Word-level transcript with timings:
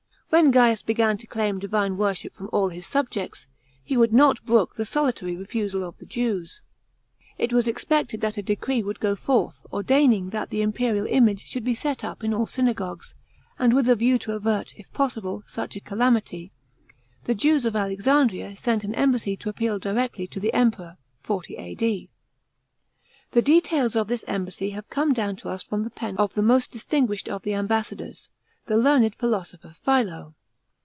When 0.33 0.49
Gaius 0.49 0.81
began 0.81 1.17
to 1.17 1.27
claim 1.27 1.59
divine 1.59 1.97
worship 1.97 2.31
from 2.31 2.49
all 2.53 2.69
his 2.69 2.87
subjects, 2.87 3.47
he 3.83 3.97
would 3.97 4.13
not 4.13 4.45
brook 4.45 4.75
the 4.75 4.85
solitary 4.85 5.35
refusal 5.35 5.83
of 5.83 5.97
the 5.97 6.05
Jews. 6.05 6.61
It 7.37 7.51
was 7.51 7.67
expected 7.67 8.21
that 8.21 8.37
a 8.37 8.41
decree 8.41 8.81
would 8.81 9.01
go 9.01 9.17
forth, 9.17 9.59
ordaining 9.73 10.29
that 10.29 10.49
the 10.49 10.61
imperial 10.61 11.05
image 11.05 11.45
should 11.45 11.65
be 11.65 11.75
set 11.75 12.05
up 12.05 12.23
in 12.23 12.33
all 12.33 12.45
synagogues; 12.45 13.13
and 13.59 13.73
with 13.73 13.89
a 13.89 13.95
view 13.97 14.17
to 14.19 14.31
avert, 14.31 14.73
if 14.77 14.89
possible, 14.93 15.43
such 15.47 15.75
a 15.75 15.81
calamity, 15.81 16.53
the 17.25 17.35
Jews 17.35 17.65
of 17.65 17.75
Alexandria 17.75 18.55
sent 18.55 18.85
an 18.85 18.95
embassy 18.95 19.35
to 19.35 19.49
appeal 19.49 19.79
directly 19.79 20.27
to 20.27 20.39
the 20.39 20.53
Emperor 20.53 20.95
(40 21.23 21.55
A.D.). 21.57 22.09
The 23.31 23.41
details 23.41 23.97
of 23.97 24.07
this 24.07 24.23
embassy 24.29 24.69
have 24.69 24.89
come 24.89 25.11
down 25.11 25.35
to 25.35 25.49
us 25.49 25.61
from 25.61 25.83
the 25.83 25.89
pen 25.89 26.15
of 26.15 26.35
the 26.35 26.41
most 26.41 26.71
distinguished 26.71 27.27
of 27.27 27.41
the 27.43 27.53
ambassadors, 27.53 28.29
the 28.67 28.77
learned 28.77 29.15
philosopher 29.15 29.75
Philo. 29.81 30.35